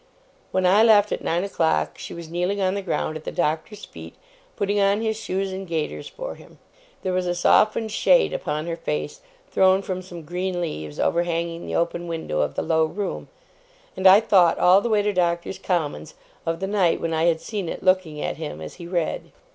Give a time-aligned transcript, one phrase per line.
[0.49, 3.85] When I left, at nine o'clock, she was kneeling on the ground at the Doctor's
[3.85, 4.15] feet,
[4.55, 6.57] putting on his shoes and gaiters for him.
[7.03, 11.75] There was a softened shade upon her face, thrown from some green leaves overhanging the
[11.75, 13.27] open window of the low room;
[13.95, 16.15] and I thought all the way to Doctors' Commons,
[16.47, 19.31] of the night when I had seen it looking at him as he read.